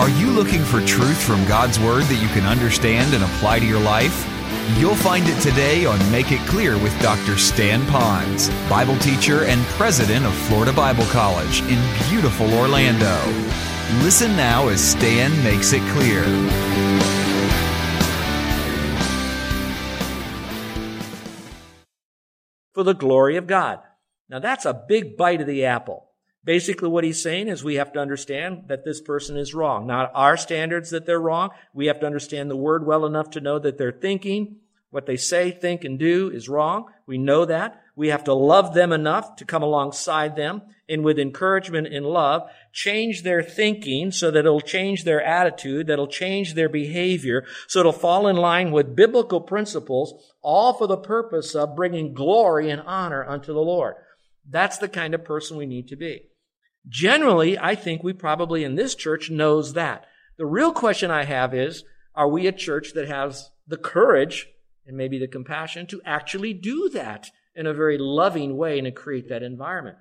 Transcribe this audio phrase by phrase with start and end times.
[0.00, 3.66] Are you looking for truth from God's Word that you can understand and apply to
[3.66, 4.26] your life?
[4.78, 7.36] You'll find it today on Make It Clear with Dr.
[7.36, 11.78] Stan Ponz, Bible teacher and president of Florida Bible College in
[12.08, 13.14] beautiful Orlando.
[14.02, 16.22] Listen now as Stan makes it clear.
[22.72, 23.80] For the glory of God.
[24.30, 26.09] Now that's a big bite of the apple.
[26.42, 29.86] Basically, what he's saying is we have to understand that this person is wrong.
[29.86, 31.50] Not our standards that they're wrong.
[31.74, 34.56] We have to understand the word well enough to know that they're thinking,
[34.90, 36.86] what they say, think, and do is wrong.
[37.06, 37.82] We know that.
[37.94, 42.50] We have to love them enough to come alongside them and with encouragement and love,
[42.72, 47.92] change their thinking so that it'll change their attitude, that'll change their behavior, so it'll
[47.92, 53.24] fall in line with biblical principles, all for the purpose of bringing glory and honor
[53.24, 53.94] unto the Lord.
[54.48, 56.29] That's the kind of person we need to be.
[56.88, 60.06] Generally, I think we probably in this church knows that.
[60.38, 64.48] The real question I have is, are we a church that has the courage
[64.86, 68.92] and maybe the compassion to actually do that in a very loving way and to
[68.92, 69.98] create that environment?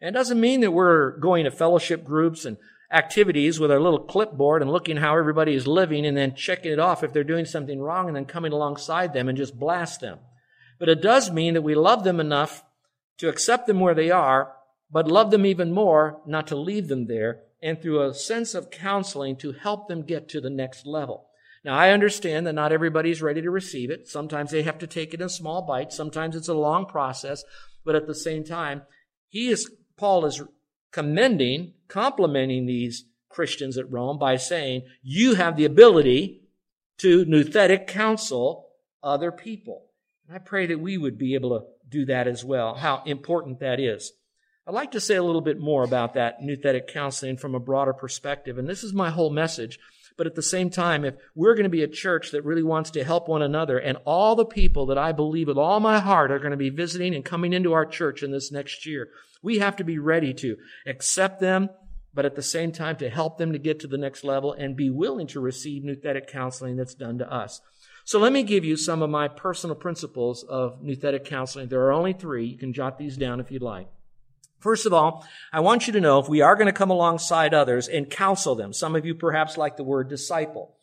[0.00, 2.56] And it doesn't mean that we're going to fellowship groups and
[2.90, 6.78] activities with our little clipboard and looking how everybody is living and then checking it
[6.78, 10.18] off if they're doing something wrong and then coming alongside them and just blast them.
[10.78, 12.64] But it does mean that we love them enough
[13.18, 14.52] to accept them where they are
[14.92, 18.70] but love them even more not to leave them there, and through a sense of
[18.70, 21.28] counseling to help them get to the next level.
[21.64, 24.08] Now, I understand that not everybody's ready to receive it.
[24.08, 25.96] Sometimes they have to take it in small bites.
[25.96, 27.44] Sometimes it's a long process.
[27.84, 28.82] But at the same time,
[29.28, 30.42] he is, Paul is
[30.90, 36.42] commending, complimenting these Christians at Rome by saying, you have the ability
[36.98, 38.68] to nouthetic counsel
[39.02, 39.86] other people.
[40.26, 43.60] And I pray that we would be able to do that as well, how important
[43.60, 44.12] that is.
[44.66, 47.92] I'd like to say a little bit more about that nouthetic counseling from a broader
[47.92, 48.58] perspective.
[48.58, 49.78] And this is my whole message.
[50.16, 52.90] But at the same time, if we're going to be a church that really wants
[52.92, 56.30] to help one another, and all the people that I believe with all my heart
[56.30, 59.08] are going to be visiting and coming into our church in this next year,
[59.42, 61.70] we have to be ready to accept them,
[62.14, 64.76] but at the same time to help them to get to the next level and
[64.76, 67.60] be willing to receive nouthetic counseling that's done to us.
[68.04, 71.68] So let me give you some of my personal principles of nouthetic counseling.
[71.68, 72.46] There are only three.
[72.46, 73.88] You can jot these down if you'd like.
[74.62, 77.52] First of all, I want you to know if we are going to come alongside
[77.52, 80.76] others and counsel them, some of you perhaps like the word disciple.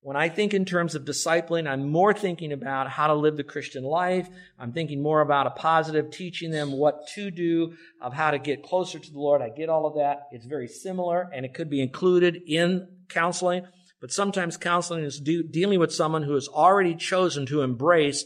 [0.00, 3.42] When I think in terms of discipling, I'm more thinking about how to live the
[3.42, 4.28] Christian life.
[4.56, 8.62] I'm thinking more about a positive, teaching them what to do, of how to get
[8.62, 9.42] closer to the Lord.
[9.42, 10.28] I get all of that.
[10.30, 13.66] It's very similar and it could be included in counseling.
[14.00, 18.24] But sometimes counseling is do, dealing with someone who has already chosen to embrace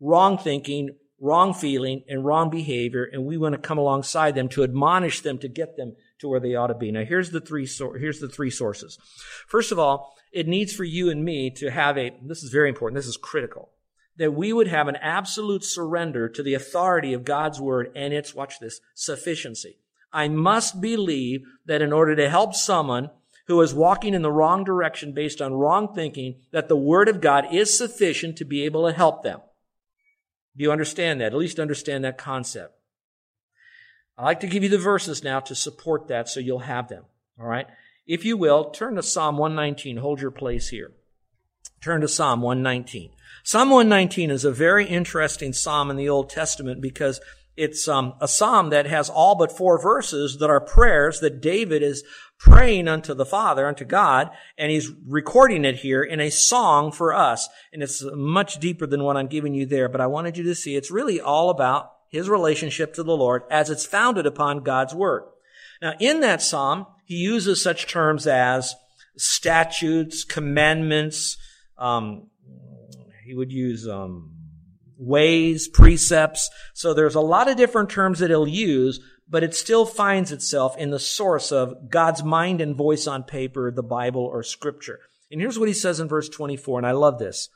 [0.00, 4.64] wrong thinking, wrong feeling and wrong behavior, and we want to come alongside them to
[4.64, 6.90] admonish them to get them to where they ought to be.
[6.90, 7.66] Now, here's the three
[7.98, 8.98] here's the three sources.
[9.46, 12.68] First of all, it needs for you and me to have a this is very
[12.68, 12.96] important.
[12.96, 13.70] This is critical
[14.18, 18.34] that we would have an absolute surrender to the authority of God's word and its
[18.34, 19.78] watch this sufficiency.
[20.12, 23.10] I must believe that in order to help someone
[23.46, 27.20] who is walking in the wrong direction based on wrong thinking, that the word of
[27.20, 29.40] God is sufficient to be able to help them.
[30.56, 31.32] Do you understand that?
[31.32, 32.74] At least understand that concept.
[34.18, 37.04] I'd like to give you the verses now to support that so you'll have them.
[37.40, 37.66] All right?
[38.06, 39.96] If you will, turn to Psalm 119.
[39.98, 40.92] Hold your place here.
[41.80, 43.10] Turn to Psalm 119.
[43.42, 47.20] Psalm 119 is a very interesting psalm in the Old Testament because
[47.56, 51.82] it's um, a psalm that has all but four verses that are prayers that David
[51.82, 52.04] is
[52.42, 57.14] praying unto the Father, unto God, and he's recording it here in a song for
[57.14, 57.48] us.
[57.72, 60.54] And it's much deeper than what I'm giving you there, but I wanted you to
[60.56, 64.92] see it's really all about his relationship to the Lord as it's founded upon God's
[64.92, 65.22] Word.
[65.80, 68.74] Now, in that psalm, he uses such terms as
[69.16, 71.36] statutes, commandments,
[71.78, 72.26] um,
[73.24, 74.32] he would use um,
[74.98, 76.50] ways, precepts.
[76.74, 78.98] So there's a lot of different terms that he'll use,
[79.28, 83.70] but it still finds itself in the source of God's mind and voice on paper,
[83.70, 85.00] the Bible or scripture.
[85.30, 87.48] And here's what he says in verse 24, and I love this.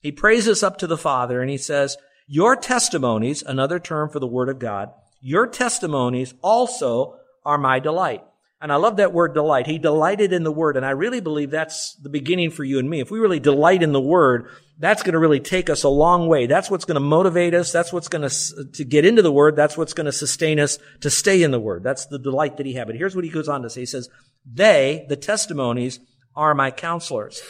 [0.00, 4.26] He praises up to the Father and he says, your testimonies, another term for the
[4.26, 8.22] word of God, your testimonies also are my delight.
[8.60, 9.66] And I love that word delight.
[9.66, 10.76] He delighted in the word.
[10.76, 13.00] And I really believe that's the beginning for you and me.
[13.00, 16.28] If we really delight in the word, that's going to really take us a long
[16.28, 16.46] way.
[16.46, 17.72] That's what's going to motivate us.
[17.72, 19.56] That's what's going to, to get into the word.
[19.56, 21.82] That's what's going to sustain us to stay in the word.
[21.82, 22.86] That's the delight that he had.
[22.86, 23.80] But here's what he goes on to say.
[23.80, 24.08] He says,
[24.50, 25.98] they, the testimonies,
[26.36, 27.42] are my counselors.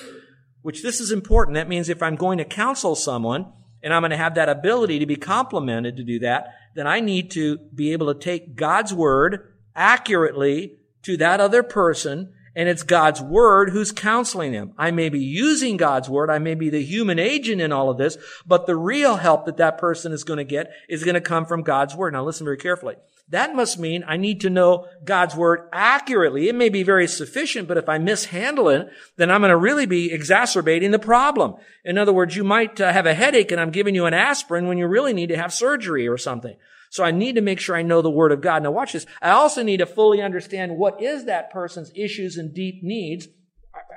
[0.63, 1.57] Which this is important.
[1.57, 3.53] That means if I'm going to counsel someone,
[3.83, 7.01] and I'm going to have that ability to be complimented to do that, then I
[7.01, 12.83] need to be able to take God's word accurately to that other person and it's
[12.83, 14.73] God's word who's counseling him.
[14.77, 16.31] I may be using God's word.
[16.31, 19.59] I may be the human agent in all of this, but the real help that
[19.59, 22.13] that person is going to get is going to come from God's word.
[22.13, 22.97] Now listen very carefully.
[23.31, 26.49] That must mean I need to know God's word accurately.
[26.49, 29.85] It may be very sufficient, but if I mishandle it, then I'm going to really
[29.85, 31.57] be exacerbating the problem.
[31.85, 34.67] In other words, you might uh, have a headache and I'm giving you an aspirin
[34.67, 36.57] when you really need to have surgery or something.
[36.91, 38.63] So I need to make sure I know the Word of God.
[38.63, 39.07] Now watch this.
[39.21, 43.29] I also need to fully understand what is that person's issues and deep needs.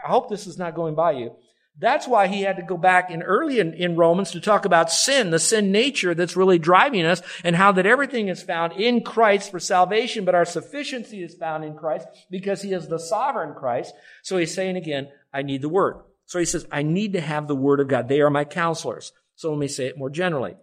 [0.03, 1.35] I hope this is not going by you.
[1.79, 4.91] That's why he had to go back in early in, in, Romans to talk about
[4.91, 9.03] sin, the sin nature that's really driving us, and how that everything is found in
[9.03, 13.55] Christ for salvation, but our sufficiency is found in Christ because he is the sovereign
[13.55, 13.93] Christ.
[14.21, 15.95] So he's saying again, I need the Word.
[16.25, 18.07] So he says, I need to have the Word of God.
[18.07, 19.13] They are my counselors.
[19.35, 20.55] So let me say it more generally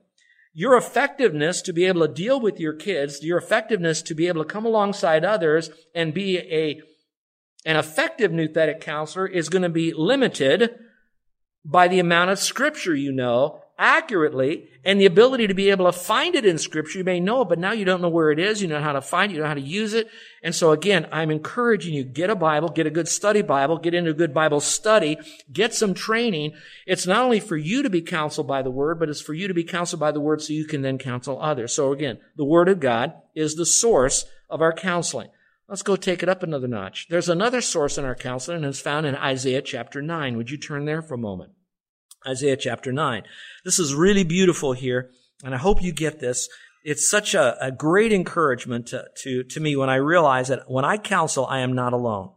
[0.58, 4.42] your effectiveness to be able to deal with your kids, your effectiveness to be able
[4.42, 6.82] to come alongside others and be a,
[7.64, 10.74] an effective nouthetic counselor is going to be limited
[11.64, 15.92] by the amount of scripture you know accurately and the ability to be able to
[15.92, 16.98] find it in scripture.
[16.98, 18.60] You may know it, but now you don't know where it is.
[18.60, 19.36] You know how to find it.
[19.36, 20.08] You know how to use it.
[20.42, 23.94] And so again, I'm encouraging you, get a Bible, get a good study Bible, get
[23.94, 25.16] into a good Bible study,
[25.52, 26.54] get some training.
[26.86, 29.46] It's not only for you to be counseled by the word, but it's for you
[29.46, 31.72] to be counseled by the word so you can then counsel others.
[31.72, 35.28] So again, the word of God is the source of our counseling.
[35.68, 37.08] Let's go take it up another notch.
[37.10, 40.36] There's another source in our counseling and it's found in Isaiah chapter 9.
[40.36, 41.52] Would you turn there for a moment?
[42.26, 43.22] Isaiah chapter 9.
[43.64, 45.10] This is really beautiful here,
[45.44, 46.48] and I hope you get this.
[46.84, 50.84] It's such a, a great encouragement to, to, to me when I realize that when
[50.84, 52.30] I counsel, I am not alone.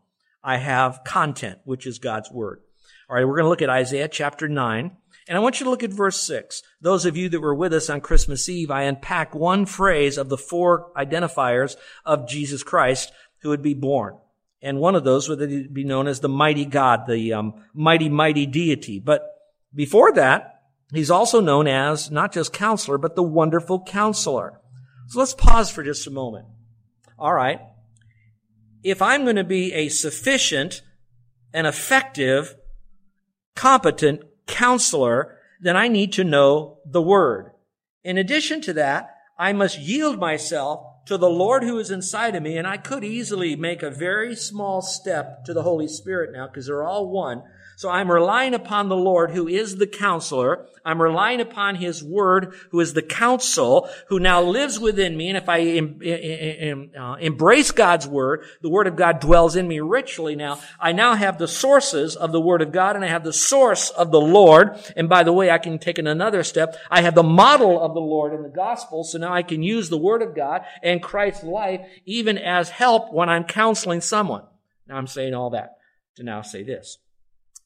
[0.43, 2.61] I have content, which is God's word.
[3.09, 4.91] All right, we're going to look at Isaiah chapter 9.
[5.27, 6.63] And I want you to look at verse 6.
[6.81, 10.29] Those of you that were with us on Christmas Eve, I unpacked one phrase of
[10.29, 11.75] the four identifiers
[12.05, 13.11] of Jesus Christ
[13.41, 14.17] who would be born.
[14.61, 18.45] And one of those would be known as the mighty God, the um, mighty, mighty
[18.45, 18.99] deity.
[18.99, 19.30] But
[19.73, 20.61] before that,
[20.93, 24.59] he's also known as not just counselor, but the wonderful counselor.
[25.07, 26.45] So let's pause for just a moment.
[27.17, 27.59] All right.
[28.83, 30.81] If I'm going to be a sufficient
[31.53, 32.55] and effective,
[33.55, 37.51] competent counselor, then I need to know the word.
[38.03, 42.43] In addition to that, I must yield myself to the Lord who is inside of
[42.43, 46.47] me, and I could easily make a very small step to the Holy Spirit now
[46.47, 47.43] because they're all one.
[47.81, 50.67] So I'm relying upon the Lord who is the counselor.
[50.85, 55.29] I'm relying upon His Word who is the counsel who now lives within me.
[55.29, 59.67] And if I em- em- uh, embrace God's Word, the Word of God dwells in
[59.67, 60.59] me richly now.
[60.79, 63.89] I now have the sources of the Word of God and I have the source
[63.89, 64.79] of the Lord.
[64.95, 66.75] And by the way, I can take another step.
[66.91, 69.03] I have the model of the Lord in the gospel.
[69.03, 73.11] So now I can use the Word of God and Christ's life even as help
[73.11, 74.43] when I'm counseling someone.
[74.87, 75.77] Now I'm saying all that
[76.17, 76.99] to now say this.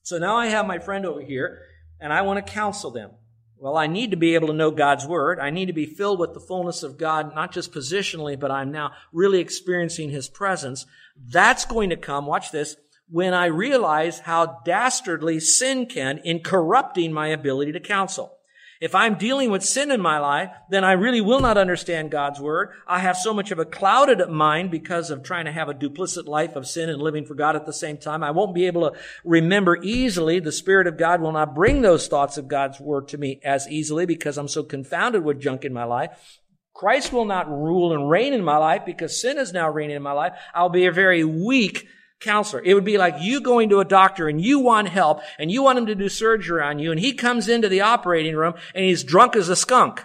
[0.05, 1.63] So now I have my friend over here,
[1.99, 3.09] and I want to counsel them.
[3.57, 5.39] Well, I need to be able to know God's Word.
[5.39, 8.71] I need to be filled with the fullness of God, not just positionally, but I'm
[8.71, 10.85] now really experiencing His presence.
[11.17, 12.75] That's going to come, watch this,
[13.09, 18.37] when I realize how dastardly sin can in corrupting my ability to counsel.
[18.81, 22.39] If I'm dealing with sin in my life, then I really will not understand God's
[22.39, 22.71] word.
[22.87, 26.27] I have so much of a clouded mind because of trying to have a duplicit
[26.27, 28.23] life of sin and living for God at the same time.
[28.23, 30.39] I won't be able to remember easily.
[30.39, 33.67] The Spirit of God will not bring those thoughts of God's word to me as
[33.69, 36.39] easily because I'm so confounded with junk in my life.
[36.73, 40.03] Christ will not rule and reign in my life because sin is now reigning in
[40.03, 40.33] my life.
[40.53, 41.87] I'll be a very weak
[42.19, 42.61] counselor.
[42.63, 45.61] It would be like you going to a doctor and you want help and you
[45.61, 48.85] want him to do surgery on you and he comes into the operating room and
[48.85, 50.03] he's drunk as a skunk.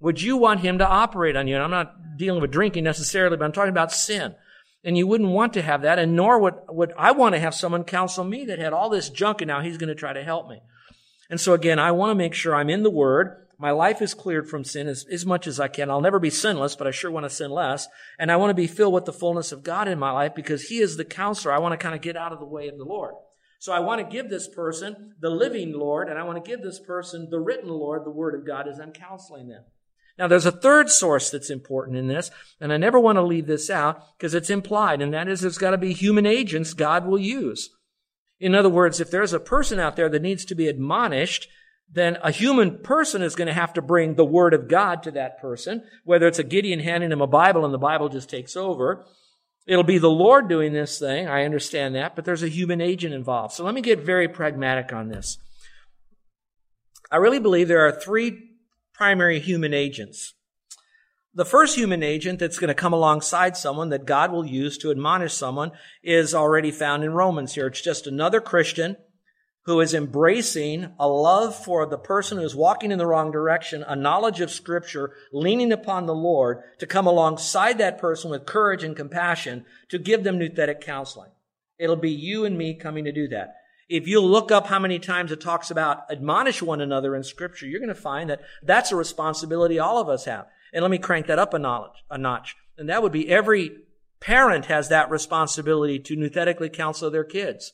[0.00, 1.54] Would you want him to operate on you?
[1.54, 4.34] And I'm not dealing with drinking necessarily, but I'm talking about sin.
[4.82, 7.54] And you wouldn't want to have that, and nor would, would I want to have
[7.54, 10.24] someone counsel me that had all this junk and now he's going to try to
[10.24, 10.62] help me.
[11.28, 13.46] And so again, I want to make sure I'm in the Word.
[13.60, 15.90] My life is cleared from sin as, as much as I can.
[15.90, 17.86] I'll never be sinless, but I sure want to sin less.
[18.18, 20.68] And I want to be filled with the fullness of God in my life because
[20.68, 21.52] He is the counselor.
[21.52, 23.14] I want to kind of get out of the way of the Lord.
[23.58, 26.62] So I want to give this person the living Lord, and I want to give
[26.62, 29.64] this person the written Lord, the Word of God, as I'm counseling them.
[30.18, 33.46] Now, there's a third source that's important in this, and I never want to leave
[33.46, 37.06] this out because it's implied, and that is there's got to be human agents God
[37.06, 37.68] will use.
[38.38, 41.46] In other words, if there's a person out there that needs to be admonished,
[41.92, 45.10] then a human person is going to have to bring the word of God to
[45.12, 48.56] that person, whether it's a Gideon handing him a Bible and the Bible just takes
[48.56, 49.04] over.
[49.66, 51.28] It'll be the Lord doing this thing.
[51.28, 53.54] I understand that, but there's a human agent involved.
[53.54, 55.38] So let me get very pragmatic on this.
[57.10, 58.50] I really believe there are three
[58.94, 60.34] primary human agents.
[61.34, 64.90] The first human agent that's going to come alongside someone that God will use to
[64.90, 67.66] admonish someone is already found in Romans here.
[67.66, 68.96] It's just another Christian
[69.64, 73.84] who is embracing a love for the person who is walking in the wrong direction,
[73.86, 78.82] a knowledge of scripture, leaning upon the Lord to come alongside that person with courage
[78.82, 81.30] and compassion to give them nouthetic counseling.
[81.78, 83.54] It'll be you and me coming to do that.
[83.88, 87.66] If you look up how many times it talks about admonish one another in scripture,
[87.66, 90.46] you're going to find that that's a responsibility all of us have.
[90.72, 92.54] And let me crank that up a, knowledge, a notch.
[92.78, 93.72] And that would be every
[94.20, 97.72] parent has that responsibility to nouthetically counsel their kids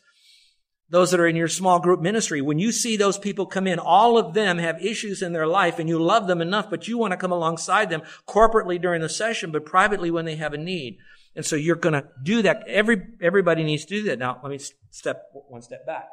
[0.88, 3.78] those that are in your small group ministry, when you see those people come in,
[3.78, 6.96] all of them have issues in their life and you love them enough, but you
[6.96, 10.58] want to come alongside them corporately during the session, but privately when they have a
[10.58, 10.98] need.
[11.34, 12.64] And so you're going to do that.
[12.68, 14.18] Every, everybody needs to do that.
[14.18, 14.58] Now, let me
[14.90, 16.08] step one step back.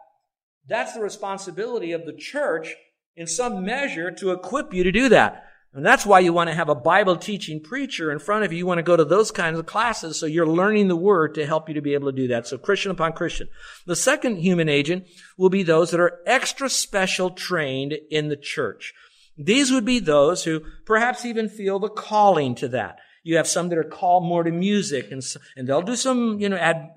[0.67, 2.75] That's the responsibility of the church
[3.15, 5.45] in some measure to equip you to do that.
[5.75, 8.59] And that's why you want to have a Bible teaching preacher in front of you.
[8.59, 11.47] You want to go to those kinds of classes so you're learning the word to
[11.47, 12.45] help you to be able to do that.
[12.45, 13.49] So Christian upon Christian.
[13.87, 18.93] The second human agent will be those that are extra special trained in the church.
[19.35, 22.99] These would be those who perhaps even feel the calling to that.
[23.23, 25.23] You have some that are called more to music and,
[25.57, 26.91] and they'll do some, you know, ad,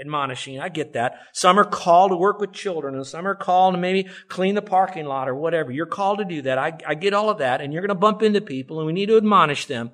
[0.00, 0.60] admonishing.
[0.60, 1.20] I get that.
[1.32, 4.62] Some are called to work with children and some are called to maybe clean the
[4.62, 5.70] parking lot or whatever.
[5.70, 6.58] You're called to do that.
[6.58, 8.92] I, I get all of that and you're going to bump into people and we
[8.92, 9.92] need to admonish them.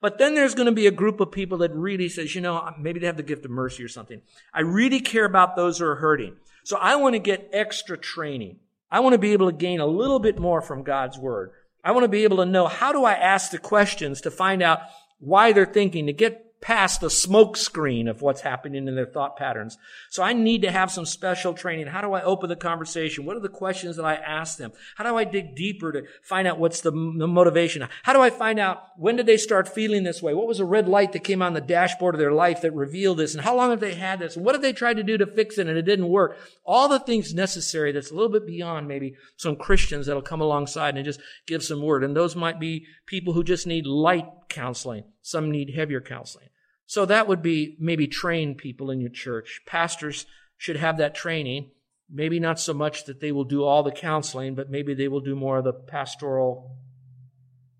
[0.00, 2.72] But then there's going to be a group of people that really says, you know,
[2.78, 4.22] maybe they have the gift of mercy or something.
[4.54, 6.36] I really care about those who are hurting.
[6.64, 8.60] So I want to get extra training.
[8.90, 11.52] I want to be able to gain a little bit more from God's word.
[11.84, 14.62] I want to be able to know how do I ask the questions to find
[14.62, 14.80] out
[15.18, 19.36] why they're thinking, to get past the smoke screen of what's happening in their thought
[19.36, 19.78] patterns.
[20.10, 21.86] So I need to have some special training.
[21.86, 23.24] How do I open the conversation?
[23.24, 24.72] What are the questions that I ask them?
[24.96, 27.88] How do I dig deeper to find out what's the, motivation?
[28.02, 30.34] How do I find out when did they start feeling this way?
[30.34, 33.18] What was a red light that came on the dashboard of their life that revealed
[33.18, 33.34] this?
[33.34, 34.36] And how long have they had this?
[34.36, 36.38] what have they tried to do to fix it and it didn't work?
[36.64, 40.96] All the things necessary that's a little bit beyond maybe some Christians that'll come alongside
[40.96, 42.04] and just give some word.
[42.04, 45.04] And those might be people who just need light counseling.
[45.22, 46.48] Some need heavier counseling.
[46.86, 49.60] So that would be maybe train people in your church.
[49.66, 51.70] Pastors should have that training.
[52.10, 55.20] Maybe not so much that they will do all the counseling, but maybe they will
[55.20, 56.76] do more of the pastoral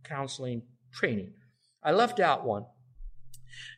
[0.05, 1.33] counseling training.
[1.83, 2.67] I left out one.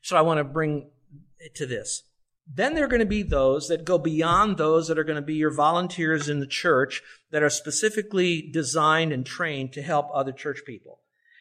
[0.02, 0.90] So I want to bring
[1.38, 2.02] it to this.
[2.46, 5.22] Then there are going to be those that go beyond those that are going to
[5.22, 7.00] be your volunteers in the church
[7.30, 11.00] that are specifically designed and trained to help other church people.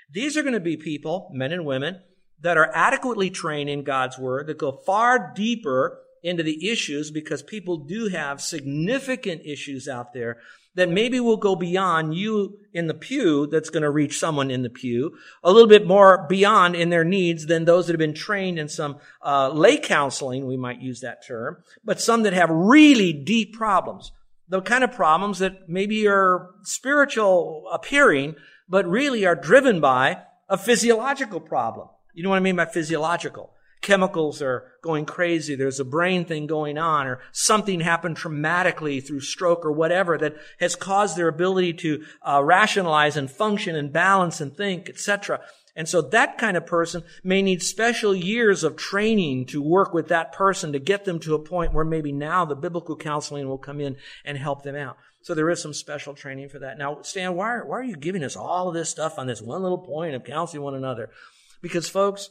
[0.10, 2.02] These are going to be people, men and women,
[2.42, 7.42] that are adequately trained in God's Word, that go far deeper into the issues because
[7.42, 10.38] people do have significant issues out there
[10.76, 14.62] that maybe will go beyond you in the pew that's going to reach someone in
[14.62, 18.14] the pew, a little bit more beyond in their needs than those that have been
[18.14, 22.50] trained in some uh, lay counseling, we might use that term, but some that have
[22.50, 24.12] really deep problems.
[24.48, 28.36] The kind of problems that maybe are spiritual appearing,
[28.68, 31.90] but really are driven by a physiological problem.
[32.14, 33.54] You know what I mean by physiological?
[33.82, 35.56] Chemicals are going crazy.
[35.56, 40.36] There's a brain thing going on or something happened traumatically through stroke or whatever that
[40.60, 45.42] has caused their ability to uh, rationalize and function and balance and think, etc.
[45.76, 50.10] And so that kind of person may need special years of training to work with
[50.10, 53.58] that person to get them to a point where maybe now the biblical counseling will
[53.58, 54.98] come in and help them out.
[55.22, 56.78] So there is some special training for that.
[56.78, 59.42] Now, Stan, why are, why are you giving us all of this stuff on this
[59.42, 61.10] one little point of counseling one another?
[61.62, 62.30] Because, folks,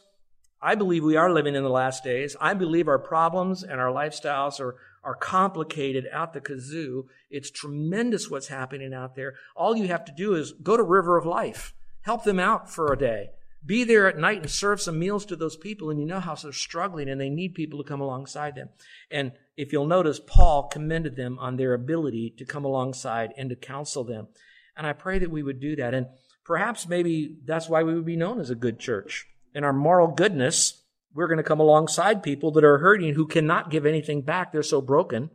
[0.62, 2.36] I believe we are living in the last days.
[2.40, 7.04] I believe our problems and our lifestyles are, are complicated out the kazoo.
[7.30, 9.34] It's tremendous what's happening out there.
[9.56, 12.92] All you have to do is go to River of Life, help them out for
[12.92, 13.30] a day.
[13.64, 16.34] Be there at night and serve some meals to those people, and you know how
[16.34, 18.70] they're struggling and they need people to come alongside them.
[19.10, 23.56] And if you'll notice, Paul commended them on their ability to come alongside and to
[23.56, 24.28] counsel them.
[24.76, 25.92] And I pray that we would do that.
[25.92, 26.06] And
[26.50, 29.28] Perhaps maybe that's why we would be known as a good church.
[29.54, 30.82] In our moral goodness,
[31.14, 34.50] we're going to come alongside people that are hurting who cannot give anything back.
[34.50, 35.30] They're so broken.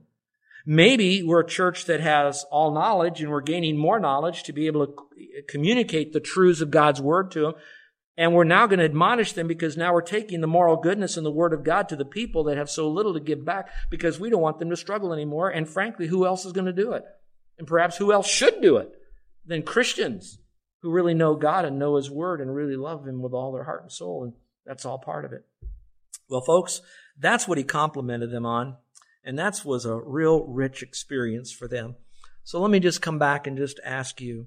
[0.66, 4.68] Maybe we're a church that has all knowledge and we're gaining more knowledge to be
[4.68, 4.94] able to
[5.48, 7.54] communicate the truths of God's word to them.
[8.18, 11.26] And we're now going to admonish them because now we're taking the moral goodness and
[11.26, 14.20] the word of God to the people that have so little to give back because
[14.20, 15.50] we don't want them to struggle anymore.
[15.50, 17.06] And frankly, who else is going to do it?
[17.58, 18.92] And perhaps who else should do it
[19.46, 20.40] than Christians?
[20.86, 23.64] Who really know God and know His Word and really love Him with all their
[23.64, 24.24] heart and soul.
[24.24, 24.34] And
[24.68, 25.44] that's all part of it.
[26.30, 26.80] Well, folks,
[27.18, 28.78] that's what He complimented them on.
[29.24, 31.96] And that was a real rich experience for them.
[32.44, 34.46] So let me just come back and just ask you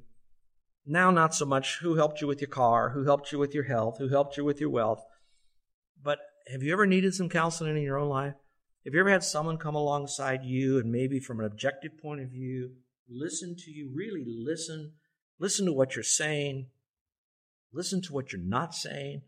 [0.87, 3.64] Now, not so much who helped you with your car, who helped you with your
[3.64, 5.04] health, who helped you with your wealth,
[6.00, 6.21] but
[6.52, 8.35] have you ever needed some counseling in your own life?
[8.85, 12.28] Have you ever had someone come alongside you and maybe from an objective point of
[12.28, 12.71] view,
[13.09, 14.92] listen to you, really listen,
[15.38, 16.66] listen to what you're saying,
[17.73, 19.23] listen to what you're not saying,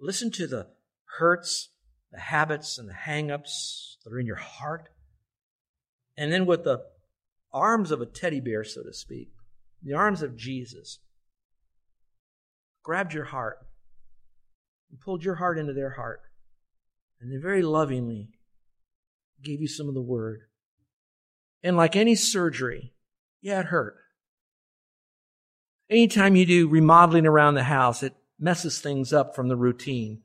[0.00, 0.68] listen to the
[1.18, 1.70] hurts,
[2.12, 4.88] the habits, and the hang-ups that are in your heart,
[6.16, 6.82] and then with the
[7.52, 9.30] arms of a teddy bear, so to speak,
[9.82, 10.98] the arms of Jesus,
[12.82, 13.58] grabbed your heart
[14.90, 16.20] and pulled your heart into their heart,
[17.20, 18.28] and they very lovingly
[19.42, 20.42] gave you some of the word.
[21.62, 22.92] And like any surgery,
[23.40, 23.96] yeah, it hurt.
[25.88, 30.22] Anytime you do remodeling around the house, it messes things up from the routine.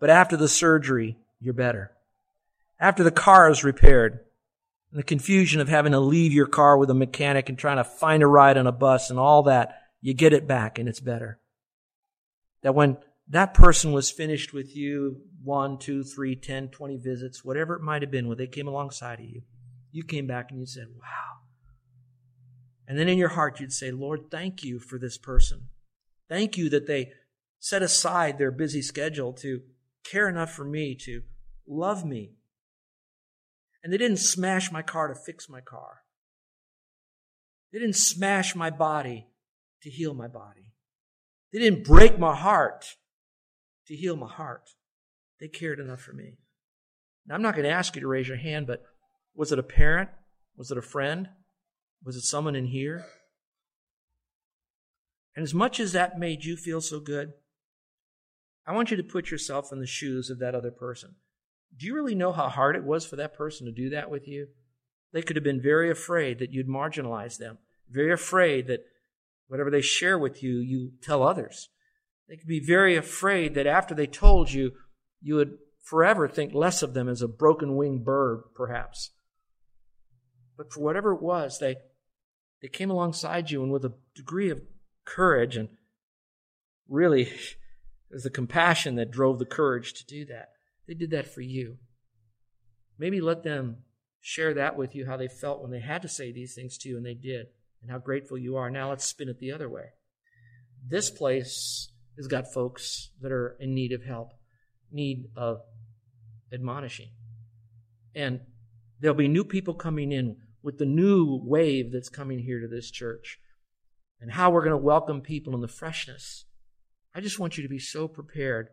[0.00, 1.92] But after the surgery, you're better.
[2.80, 4.20] After the car is repaired,
[4.92, 8.22] the confusion of having to leave your car with a mechanic and trying to find
[8.22, 11.38] a ride on a bus and all that, you get it back and it's better.
[12.62, 12.96] That when
[13.28, 18.02] that person was finished with you one, two, three, ten, twenty visits, whatever it might
[18.02, 19.42] have been, when they came alongside of you,
[19.92, 21.47] you came back and you said, wow.
[22.88, 25.68] And then in your heart, you'd say, Lord, thank you for this person.
[26.26, 27.12] Thank you that they
[27.60, 29.60] set aside their busy schedule to
[30.04, 31.20] care enough for me, to
[31.66, 32.32] love me.
[33.84, 35.98] And they didn't smash my car to fix my car.
[37.72, 39.26] They didn't smash my body
[39.82, 40.72] to heal my body.
[41.52, 42.96] They didn't break my heart
[43.86, 44.70] to heal my heart.
[45.40, 46.38] They cared enough for me.
[47.26, 48.82] Now, I'm not going to ask you to raise your hand, but
[49.34, 50.08] was it a parent?
[50.56, 51.28] Was it a friend?
[52.04, 53.04] Was it someone in here?
[55.34, 57.32] And as much as that made you feel so good,
[58.66, 61.14] I want you to put yourself in the shoes of that other person.
[61.76, 64.26] Do you really know how hard it was for that person to do that with
[64.26, 64.48] you?
[65.12, 68.84] They could have been very afraid that you'd marginalize them, very afraid that
[69.46, 71.70] whatever they share with you, you tell others.
[72.28, 74.72] They could be very afraid that after they told you,
[75.20, 79.10] you would forever think less of them as a broken winged bird, perhaps.
[80.56, 81.76] But for whatever it was, they,
[82.60, 84.60] they came alongside you and with a degree of
[85.04, 85.68] courage and
[86.88, 87.22] really
[88.10, 90.50] it was the compassion that drove the courage to do that.
[90.86, 91.76] They did that for you.
[92.98, 93.78] Maybe let them
[94.20, 96.88] share that with you, how they felt when they had to say these things to
[96.88, 97.46] you, and they did,
[97.82, 98.70] and how grateful you are.
[98.70, 99.90] Now let's spin it the other way.
[100.86, 104.32] This place has got folks that are in need of help,
[104.90, 105.60] need of
[106.52, 107.10] admonishing.
[108.14, 108.40] And
[108.98, 110.36] there'll be new people coming in
[110.68, 113.38] with the new wave that's coming here to this church
[114.20, 116.44] and how we're going to welcome people in the freshness.
[117.14, 118.68] I just want you to be so prepared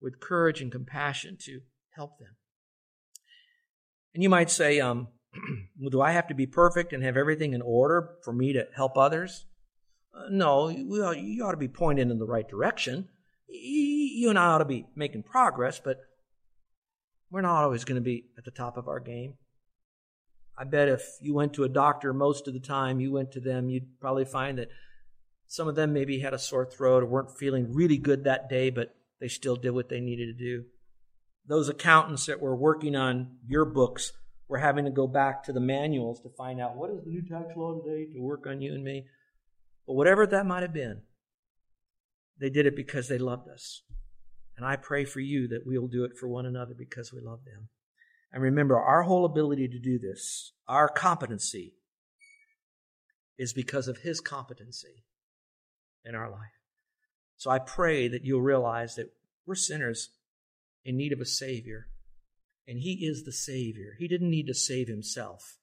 [0.00, 2.36] with courage and compassion to help them.
[4.14, 5.08] And you might say, um,
[5.80, 8.68] well, do I have to be perfect and have everything in order for me to
[8.76, 9.44] help others?
[10.16, 13.08] Uh, no, well, you ought to be pointing in the right direction.
[13.48, 15.96] You and I ought to be making progress, but
[17.28, 19.34] we're not always going to be at the top of our game.
[20.56, 23.40] I bet if you went to a doctor most of the time, you went to
[23.40, 24.68] them, you'd probably find that
[25.46, 28.70] some of them maybe had a sore throat or weren't feeling really good that day,
[28.70, 30.64] but they still did what they needed to do.
[31.46, 34.12] Those accountants that were working on your books
[34.48, 37.22] were having to go back to the manuals to find out what is the new
[37.22, 39.06] tax law today to work on you and me.
[39.86, 41.02] But whatever that might have been,
[42.40, 43.82] they did it because they loved us.
[44.56, 47.20] And I pray for you that we will do it for one another because we
[47.20, 47.68] love them.
[48.34, 51.74] And remember, our whole ability to do this, our competency,
[53.38, 55.04] is because of His competency
[56.04, 56.58] in our life.
[57.36, 59.12] So I pray that you'll realize that
[59.46, 60.10] we're sinners
[60.84, 61.86] in need of a Savior.
[62.66, 63.94] And He is the Savior.
[64.00, 65.58] He didn't need to save Himself,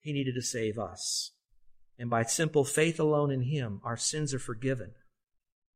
[0.00, 1.32] He needed to save us.
[1.98, 4.92] And by simple faith alone in Him, our sins are forgiven.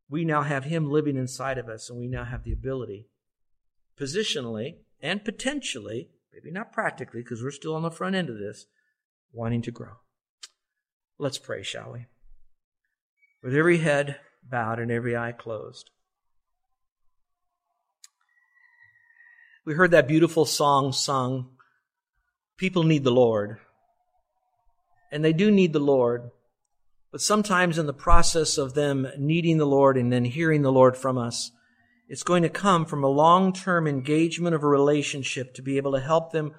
[0.09, 3.09] We now have Him living inside of us, and we now have the ability,
[4.01, 8.67] positionally and potentially, maybe not practically, because we're still on the front end of this,
[9.33, 9.99] wanting to grow.
[11.19, 12.07] Let's pray, shall we?
[13.43, 15.91] With every head bowed and every eye closed.
[19.65, 21.51] We heard that beautiful song sung,
[22.57, 23.59] People Need the Lord.
[25.13, 26.31] And they do need the Lord.
[27.13, 30.97] But sometimes in the process of them needing the Lord and then hearing the Lord
[30.97, 31.51] from us,
[32.09, 36.01] it's going to come from a long-term engagement of a relationship to be able to
[36.01, 36.53] help them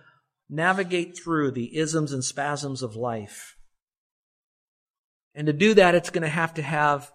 [0.47, 3.57] navigate through the isms and spasms of life.
[5.33, 7.11] And to do that, it's going to have to have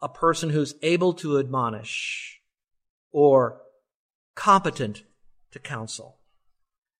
[0.00, 2.40] a person who's able to admonish
[3.12, 3.60] or
[4.34, 5.04] competent
[5.52, 6.18] to counsel.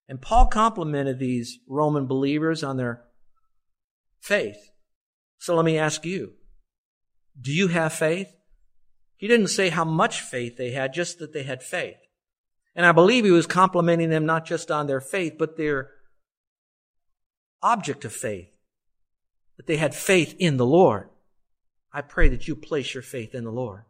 [0.07, 3.03] And Paul complimented these Roman believers on their
[4.19, 4.71] faith.
[5.37, 6.33] So let me ask you,
[7.39, 8.33] Do you have faith?
[9.19, 11.97] He didn't say how much faith they had, just that they had faith.
[12.73, 15.91] And I believe he was complimenting them not just on their faith, but their
[17.61, 18.47] object of faith.
[19.57, 21.09] That they had faith in the Lord.
[21.91, 23.83] I pray that you place your faith in the Lord.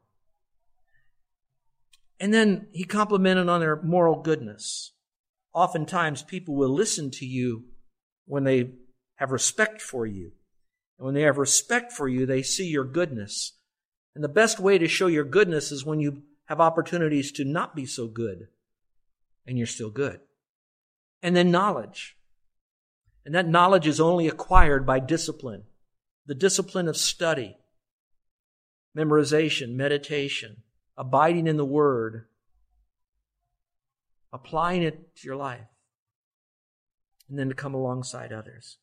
[2.19, 4.93] And then he complimented on their moral goodness.
[5.53, 7.65] Oftentimes people will listen to you
[8.25, 8.71] when they
[9.17, 10.31] have respect for you.
[10.97, 13.58] And when they have respect for you, they see your goodness.
[14.15, 17.75] And the best way to show your goodness is when you have opportunities to not
[17.75, 18.47] be so good
[19.45, 20.19] and you're still good.
[21.21, 22.17] And then knowledge.
[23.25, 25.63] And that knowledge is only acquired by discipline.
[26.25, 27.57] The discipline of study,
[28.97, 30.63] memorization, meditation,
[30.97, 32.25] abiding in the Word,
[34.31, 35.67] applying it to your life,
[37.27, 38.77] and then to come alongside others.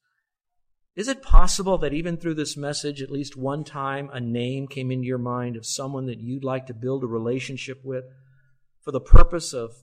[0.96, 4.90] Is it possible that even through this message, at least one time, a name came
[4.90, 8.04] into your mind of someone that you'd like to build a relationship with
[8.82, 9.74] for the purpose of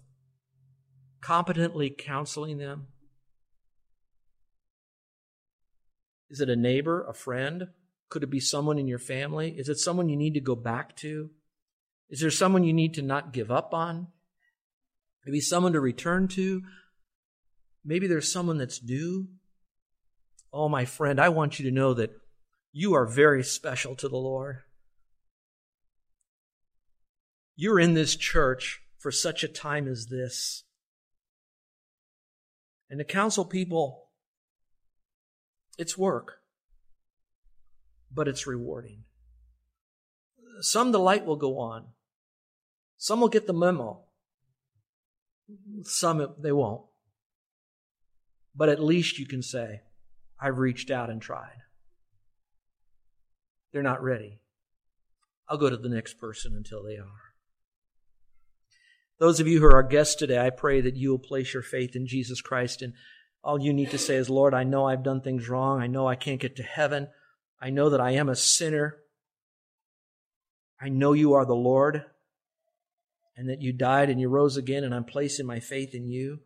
[1.22, 2.88] competently counseling them?
[6.32, 7.68] Is it a neighbor, a friend?
[8.10, 9.52] Could it be someone in your family?
[9.52, 11.30] Is it someone you need to go back to?
[12.10, 14.08] Is there someone you need to not give up on?
[15.26, 16.64] Maybe someone to return to?
[17.86, 19.28] Maybe there's someone that's due.
[20.54, 22.12] Oh, my friend, I want you to know that
[22.72, 24.60] you are very special to the Lord.
[27.56, 30.64] You're in this church for such a time as this.
[32.90, 34.10] And to counsel people,
[35.80, 36.34] it's work,
[38.14, 39.06] but it's rewarding.
[40.62, 41.88] Some the light will go on.
[42.98, 44.04] Some will get the memo.
[45.82, 46.84] Some they won't.
[48.56, 49.82] But at least you can say,
[50.44, 51.62] I've reached out and tried.
[53.72, 54.42] They're not ready.
[55.48, 57.34] I'll go to the next person until they are.
[59.20, 61.64] Those of you who are our guests today, I pray that you will place your
[61.64, 62.82] faith in Jesus Christ.
[62.82, 62.94] And
[63.42, 65.82] all you need to say is, Lord, I know I've done things wrong.
[65.82, 67.08] I know I can't get to heaven.
[67.62, 68.98] I know that I am a sinner.
[70.82, 72.04] I know you are the Lord
[73.38, 76.42] and that you died and you rose again, and I'm placing my faith in you.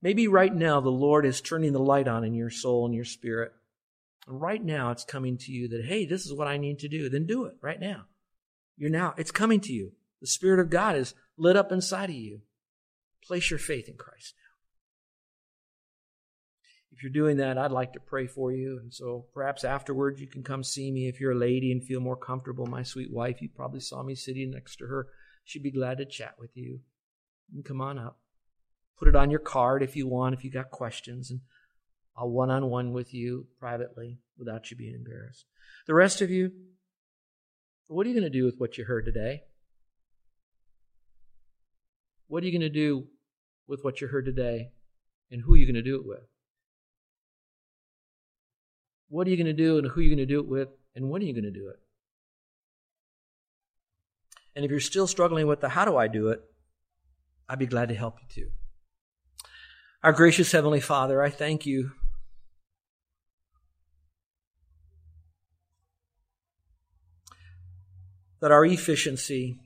[0.00, 3.04] Maybe right now the Lord is turning the light on in your soul and your
[3.04, 3.52] spirit.
[4.26, 6.88] And right now it's coming to you that, hey, this is what I need to
[6.88, 7.08] do.
[7.08, 8.04] Then do it right now.
[8.76, 9.92] You're now, it's coming to you.
[10.20, 12.42] The Spirit of God is lit up inside of you.
[13.24, 14.44] Place your faith in Christ now.
[16.92, 18.78] If you're doing that, I'd like to pray for you.
[18.80, 22.00] And so perhaps afterwards you can come see me if you're a lady and feel
[22.00, 22.66] more comfortable.
[22.66, 25.08] My sweet wife, you probably saw me sitting next to her.
[25.44, 26.80] She'd be glad to chat with you.
[27.52, 28.18] Can come on up.
[28.98, 31.40] Put it on your card if you want, if you got questions, and
[32.16, 35.44] I'll one on one with you privately without you being embarrassed.
[35.86, 36.50] The rest of you,
[37.86, 39.42] what are you going to do with what you heard today?
[42.26, 43.06] What are you going to do
[43.66, 44.72] with what you heard today?
[45.30, 46.26] And who are you going to do it with?
[49.08, 50.68] What are you going to do and who are you going to do it with?
[50.94, 51.78] And when are you going to do it?
[54.54, 56.40] And if you're still struggling with the how do I do it,
[57.48, 58.50] I'd be glad to help you too.
[60.00, 61.90] Our gracious Heavenly Father, I thank you
[68.40, 69.58] that our efficiency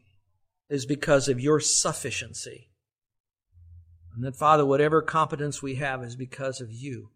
[0.71, 2.71] is because of your sufficiency.
[4.15, 7.11] And that, Father, whatever competence we have is because of you.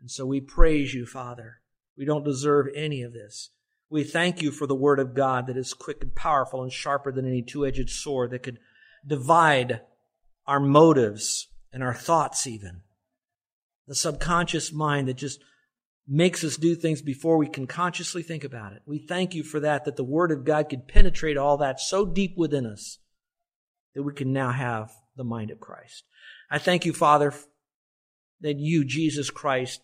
[0.00, 1.60] And so we praise you, Father.
[1.96, 3.50] We don't deserve any of this.
[3.88, 7.12] We thank you for the Word of God that is quick and powerful and sharper
[7.12, 8.58] than any two edged sword that could
[9.06, 9.82] divide
[10.44, 12.82] our motives and our thoughts, even.
[13.86, 15.40] The subconscious mind that just
[16.06, 18.82] makes us do things before we can consciously think about it.
[18.86, 22.04] We thank you for that, that the Word of God could penetrate all that so
[22.04, 22.98] deep within us
[23.94, 26.04] that we can now have the mind of Christ.
[26.50, 27.32] I thank you, Father,
[28.40, 29.82] that you, Jesus Christ,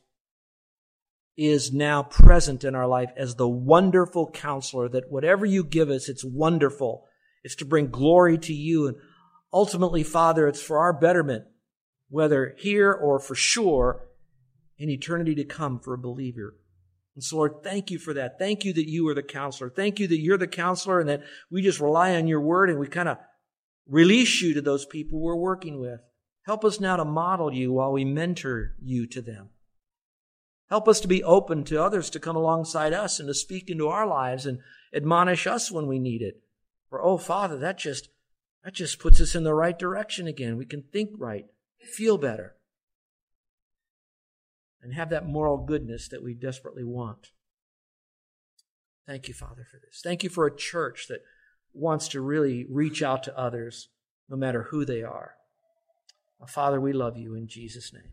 [1.37, 6.09] is now present in our life as the wonderful counselor, that whatever you give us,
[6.09, 7.07] it's wonderful.
[7.45, 8.89] It's to bring glory to you.
[8.89, 8.97] And
[9.53, 11.45] ultimately, Father, it's for our betterment,
[12.09, 14.03] whether here or for sure
[14.79, 16.57] in eternity to come for a believer.
[17.15, 18.39] And so, Lord, thank you for that.
[18.39, 19.71] Thank you that you are the counselor.
[19.71, 22.79] Thank you that you're the counselor and that we just rely on your word and
[22.79, 23.19] we kind of
[23.89, 26.01] release you to those people we're working with.
[26.45, 29.49] Help us now to model you while we mentor you to them.
[30.69, 33.89] Help us to be open to others to come alongside us and to speak into
[33.89, 34.59] our lives and
[34.93, 36.43] admonish us when we need it.
[36.91, 38.09] For, oh, Father, that just,
[38.65, 40.57] that just puts us in the right direction again.
[40.57, 41.47] We can think right,
[41.89, 42.55] feel better
[44.83, 47.31] and have that moral goodness that we desperately want.
[49.07, 50.01] Thank you, Father, for this.
[50.03, 51.23] Thank you for a church that
[51.73, 53.89] wants to really reach out to others,
[54.29, 55.35] no matter who they are.
[56.49, 58.13] Father, we love you in Jesus' name.